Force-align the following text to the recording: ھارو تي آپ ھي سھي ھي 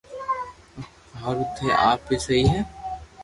ھارو 1.19 1.43
تي 1.55 1.65
آپ 1.89 2.01
ھي 2.09 2.15
سھي 2.25 2.39
ھي 2.51 2.59